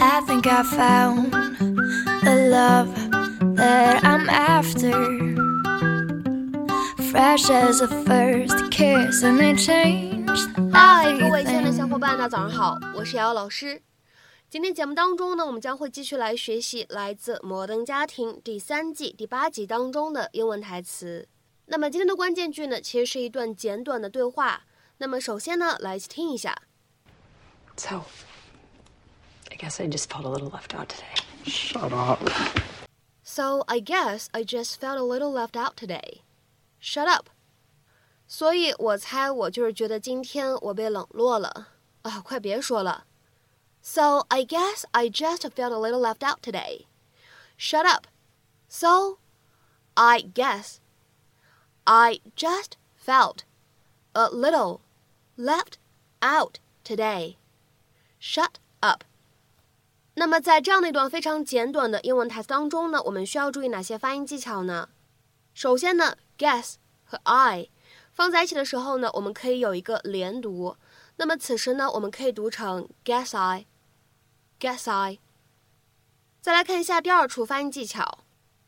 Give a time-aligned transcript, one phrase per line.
[0.00, 1.32] i think i found
[2.22, 2.94] the love
[3.56, 4.92] that i'm after
[7.10, 13.80] fresh as a first kiss and it changed hi 各位亲爱的小伙伴大家早上好我是瑶瑶老师
[14.50, 21.26] 今天节目当中呢我们将会继续来学习来自摩登家庭第三季第八集当中的英文台词
[21.71, 24.63] 那么今天的关键句呢，其实是一段简短的对话。
[24.97, 26.55] 那么首先呢，来一起听一下。
[27.75, 28.05] So,
[29.49, 31.23] I guess I just felt a little left out today.
[31.45, 32.27] Shut up.
[33.23, 36.21] So I guess I just felt a little left out today.
[36.81, 37.29] Shut up.
[38.27, 41.67] 所以我猜我就是觉得今天我被冷落了
[42.01, 42.19] 啊！
[42.21, 43.05] 快别说了。
[43.81, 46.87] So I guess I just felt a little left out today.
[47.57, 48.07] Shut up.
[48.67, 49.19] So
[49.93, 50.77] I guess
[51.85, 53.39] I just felt
[54.13, 54.81] a little
[55.37, 55.77] left
[56.21, 57.35] out today.
[58.19, 59.03] Shut up.
[60.15, 64.89] 那么在这样的一段非常简短的英文台词当中呢，我们需要注意哪些发音技巧呢？
[65.53, 67.69] 首先呢，guess 和 I
[68.11, 70.75] 放在一起的时候呢，我们可以有一个连读。
[71.17, 75.19] 那么此时呢，我们可以读成 guess I，guess I。
[76.41, 78.23] 再来看一下第二处发音技巧，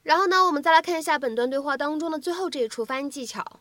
[0.03, 3.61] 然后呢，我们再来看一下本段对话当中的最后这一处发音技巧。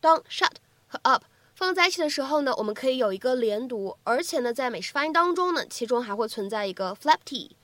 [0.00, 0.52] 当 shut
[0.86, 1.24] 和 up
[1.54, 7.56] 放在一起的时候呢，我们可以有一个连读，而且呢，在美式发音当中呢，其中还会存在一个 flap t。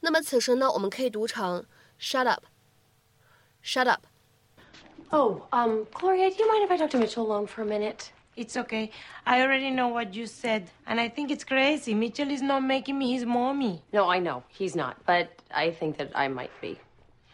[0.00, 1.64] 那么此时呢，我们可以读成
[2.00, 4.02] shut up，shut up。
[5.10, 8.10] Oh, um, Gloria, do you mind if I talk to Mitchell alone for a minute?
[8.36, 8.90] It's okay.
[9.24, 11.94] I already know what you said, and I think it's crazy.
[11.94, 13.82] Mitchell is not making me his mommy.
[13.92, 16.78] No, I know he's not, but I think that I might be.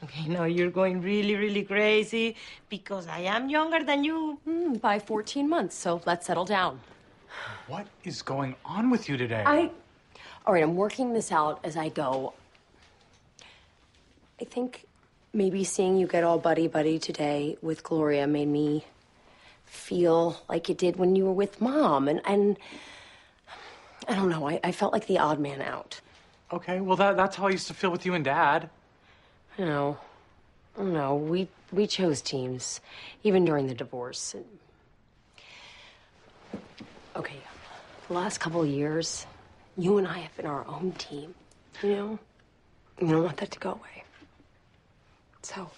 [0.06, 2.36] Okay, now you're going really, really crazy
[2.70, 4.40] because I am younger than you.
[4.48, 6.80] Mm, by 14 months, so let's settle down.
[7.68, 9.44] What is going on with you today?
[9.44, 9.72] I.
[10.46, 12.36] All right, I'm working this out as I go.
[14.40, 14.86] I think
[15.34, 18.86] maybe seeing you get all buddy buddy today with Gloria made me
[19.66, 22.08] feel like it did when you were with mom.
[22.08, 22.58] And, and
[24.08, 26.00] I don't know, I, I felt like the odd man out.
[26.54, 28.70] Okay, well that that's how I used to feel with you and Dad.
[30.78, 31.16] I know.
[31.16, 32.82] We we chose teams,
[33.24, 34.36] even during the divorce.
[37.16, 37.38] Okay,
[38.08, 39.26] the last couple of years,
[39.78, 41.34] you and I have been our own team.
[41.82, 42.20] You know,
[43.00, 44.04] we don't want that to go away.
[45.42, 45.70] So,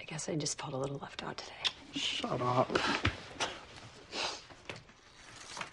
[0.00, 1.72] I guess I just felt a little left out today.
[1.94, 2.70] Shut up.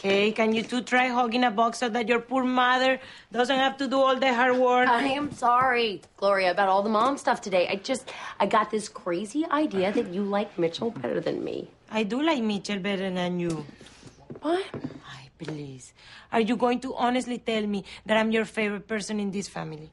[0.05, 2.99] Okay, can you two try hugging a box so that your poor mother
[3.31, 4.87] doesn't have to do all the hard work?
[4.87, 7.67] I am sorry, Gloria, about all the mom stuff today.
[7.67, 11.71] I just I got this crazy idea that you like Mitchell better than me.
[11.89, 13.65] I do like Mitchell better than you.
[14.43, 14.63] What?
[15.09, 15.91] Ay, please.
[16.31, 19.89] Are you going to honestly tell me that I'm your favorite person in this family?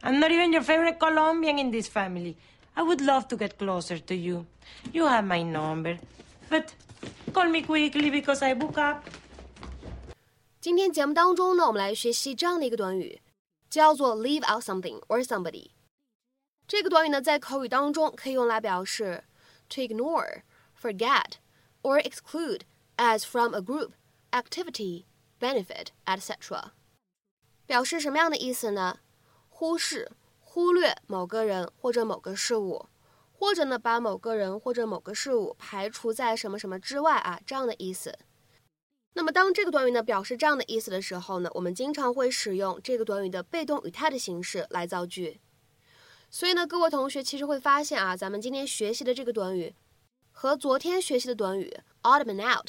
[0.00, 2.36] I'm not even your favorite Colombian in this family.
[2.76, 4.46] I would love to get closer to you.
[4.92, 5.98] You have my number.
[6.48, 6.72] But
[7.32, 9.02] call me quickly because I book up.
[10.66, 13.22] 今天节目当中呢，我们来学习这样的一个短语，
[13.70, 15.70] 叫做 leave out something or somebody。
[16.66, 19.22] 这个短语呢，在口语当中可以用来表示
[19.68, 20.42] to ignore,
[20.76, 21.34] forget,
[21.82, 22.62] or exclude
[22.96, 23.90] as from a group,
[24.32, 25.04] activity,
[25.38, 26.72] benefit, etc.
[27.64, 28.98] 表示什么样的意思呢？
[29.48, 30.10] 忽视、
[30.40, 32.86] 忽略某个人或者某个事物，
[33.32, 38.18] 或者呢，把某个人或者某个事物排除在什么什么之外啊，这样的意思。
[39.18, 45.40] 那么，当这个短语呢表示这样的意思的时候呢，我们经常会使用这个短语的被动语态的形式来造句。
[46.28, 49.74] 所以呢，各位同学其实会发现啊，咱们今天学习的这个短语
[50.30, 52.68] 和昨天学习的短语 autumn and out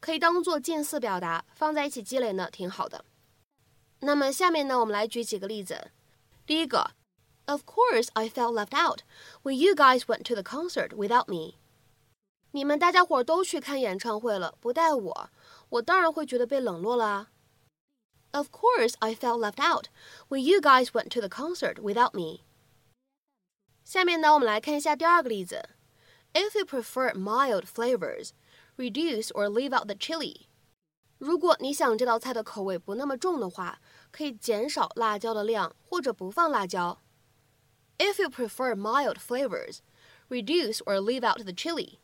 [0.00, 3.04] 可以当做近似表达，放在一起积累呢，挺好的。
[4.00, 5.92] 那么下面呢，我们来举几个例子。
[6.44, 6.90] 第一个
[7.46, 9.02] ，Of course I felt left out
[9.44, 11.54] when you guys went to the concert without me。
[12.54, 15.30] 你们大家伙都去看演唱会了，不带我，
[15.71, 17.27] 我当然会觉得被冷落啦。
[18.31, 19.87] Of course I felt left out
[20.29, 22.41] when you guys went to the concert without me。
[23.83, 25.69] 下面呢，我们来看一下第二个例子。
[26.33, 28.31] If you prefer mild flavors,
[28.75, 30.47] reduce or leave out the chili。
[31.17, 33.79] 如果你想这道菜的口味不那么重的话，
[34.11, 36.99] 可以减少辣椒的量，或者不放辣椒。
[37.97, 39.79] If you prefer mild flavors,
[40.29, 41.97] reduce or leave out the chili。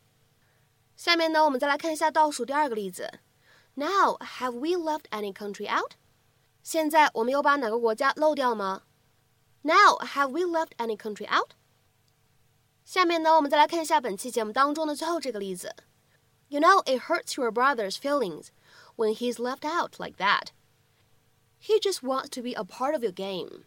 [0.96, 3.20] 下面呢，我们再来看一下倒数第二个例子。
[3.78, 5.92] Now, have we left any country out？
[6.62, 8.82] 现在我们有把哪个国家漏掉吗？
[9.62, 11.50] Now, have we left any country out？
[12.84, 15.74] 下面呢，我们再来看一下本期节目当中的最后这个例子。
[16.48, 18.48] You know, it hurts your brother's feelings
[18.96, 20.48] when he's left out like that.
[21.60, 23.64] He just wants to be a part of your game.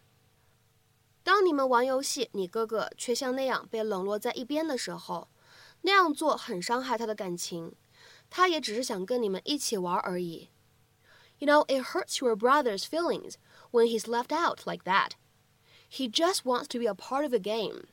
[1.24, 5.28] 当你们玩游戏，你哥哥却像那样被冷落在一边的时候，
[5.82, 7.74] 那样做很伤害他的感情。
[8.32, 10.48] 他也只是想跟你们一起玩而已。
[11.38, 13.34] You know, it hurts your brother's feelings
[13.70, 15.12] when he's left out like that.
[15.90, 17.86] He just wants to be a part of the game.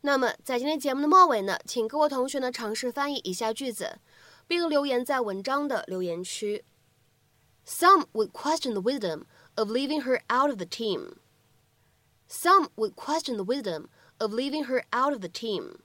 [0.00, 4.00] 那么，在今天节目的末尾呢，请各位同学呢尝试翻译以下句子，
[4.46, 6.64] 并留言在文章的留言区。
[7.66, 9.24] Some would question the wisdom
[9.54, 11.16] of leaving her out of the team.
[12.28, 15.78] Some would question the wisdom of leaving her out of the team.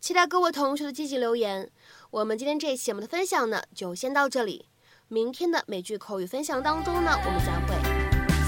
[0.00, 1.70] 期待各位同学的积极留言。
[2.10, 4.66] 我们今天这期节目的分享呢，就先到这里。
[5.08, 7.74] 明天的美剧口语分享当中呢，我们再会。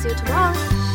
[0.01, 0.90] See you tomorrow.